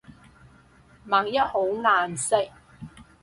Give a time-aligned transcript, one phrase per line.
[1.05, 2.33] 萬一好難食